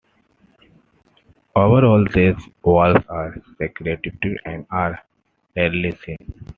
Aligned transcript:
Overall, 1.55 2.05
these 2.11 2.33
owls 2.65 3.05
are 3.07 3.35
secretive, 3.59 4.15
and 4.45 4.65
are 4.71 4.99
rarely 5.55 5.91
seen. 6.03 6.17